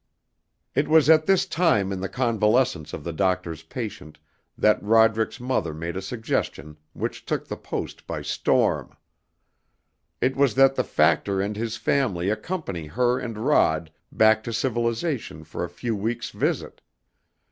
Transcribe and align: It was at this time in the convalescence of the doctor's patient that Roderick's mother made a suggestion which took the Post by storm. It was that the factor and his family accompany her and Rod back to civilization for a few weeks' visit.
It 0.73 0.87
was 0.87 1.11
at 1.11 1.27
this 1.27 1.45
time 1.45 1.91
in 1.91 1.99
the 1.99 2.09
convalescence 2.09 2.91
of 2.91 3.03
the 3.03 3.13
doctor's 3.13 3.61
patient 3.61 4.17
that 4.57 4.81
Roderick's 4.81 5.39
mother 5.39 5.75
made 5.75 5.95
a 5.95 6.01
suggestion 6.01 6.75
which 6.93 7.23
took 7.23 7.47
the 7.47 7.55
Post 7.55 8.07
by 8.07 8.23
storm. 8.23 8.97
It 10.19 10.35
was 10.35 10.55
that 10.55 10.73
the 10.73 10.83
factor 10.83 11.39
and 11.39 11.55
his 11.55 11.77
family 11.77 12.31
accompany 12.31 12.87
her 12.87 13.19
and 13.19 13.37
Rod 13.37 13.91
back 14.11 14.43
to 14.45 14.53
civilization 14.53 15.43
for 15.43 15.63
a 15.63 15.69
few 15.69 15.95
weeks' 15.95 16.31
visit. 16.31 16.81